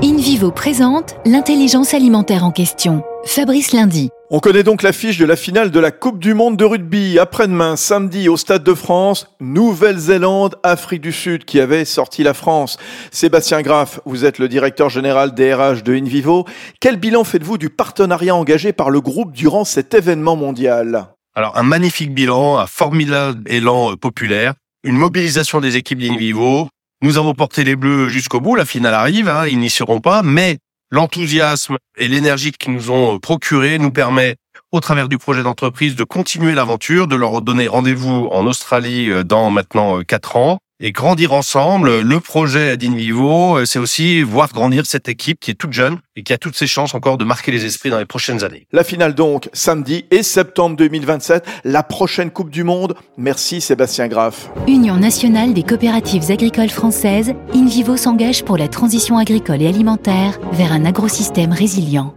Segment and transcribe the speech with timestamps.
[0.00, 3.02] InVivo présente l'intelligence alimentaire en question.
[3.24, 4.10] Fabrice Lundi.
[4.30, 7.74] On connaît donc l'affiche de la finale de la Coupe du Monde de rugby après-demain,
[7.74, 12.78] samedi, au Stade de France, Nouvelle-Zélande, Afrique du Sud, qui avait sorti la France.
[13.10, 16.44] Sébastien Graff, vous êtes le directeur général DRH de InVivo.
[16.80, 21.08] Quel bilan faites-vous du partenariat engagé par le groupe durant cet événement mondial?
[21.34, 24.54] Alors, un magnifique bilan, un formidable élan populaire,
[24.84, 26.68] une mobilisation des équipes d'InVivo,
[27.02, 28.56] nous avons porté les Bleus jusqu'au bout.
[28.56, 30.58] La finale arrive, hein, ils n'y seront pas, mais
[30.90, 34.36] l'enthousiasme et l'énergie qu'ils nous ont procuré nous permet,
[34.72, 39.22] au travers du projet d'entreprise, de continuer l'aventure, de leur donner rendez-vous en Australie euh,
[39.22, 42.00] dans maintenant euh, quatre ans et grandir ensemble.
[42.00, 46.22] Le projet d'Invivo, euh, c'est aussi voir grandir cette équipe qui est toute jeune et
[46.22, 48.66] qui a toutes ses chances encore de marquer les esprits dans les prochaines années.
[48.72, 52.94] La finale donc, samedi et septembre 2027, la prochaine Coupe du Monde.
[53.16, 54.50] Merci Sébastien Graff.
[54.66, 60.72] Union nationale des coopératives agricoles françaises, InVivo s'engage pour la transition agricole et alimentaire vers
[60.72, 62.14] un agrosystème résilient.